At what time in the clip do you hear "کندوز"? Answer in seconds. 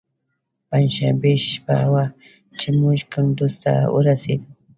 3.13-3.53